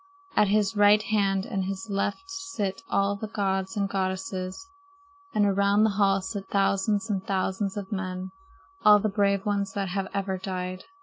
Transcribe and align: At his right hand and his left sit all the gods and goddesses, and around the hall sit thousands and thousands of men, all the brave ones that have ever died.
At 0.35 0.47
his 0.47 0.75
right 0.75 0.99
hand 1.03 1.45
and 1.45 1.65
his 1.65 1.87
left 1.87 2.23
sit 2.25 2.81
all 2.89 3.15
the 3.15 3.27
gods 3.27 3.77
and 3.77 3.87
goddesses, 3.87 4.67
and 5.31 5.45
around 5.45 5.83
the 5.83 5.91
hall 5.91 6.21
sit 6.21 6.47
thousands 6.47 7.07
and 7.07 7.23
thousands 7.23 7.77
of 7.77 7.91
men, 7.91 8.31
all 8.83 8.97
the 8.97 9.09
brave 9.09 9.45
ones 9.45 9.73
that 9.73 9.89
have 9.89 10.07
ever 10.11 10.39
died. 10.39 10.85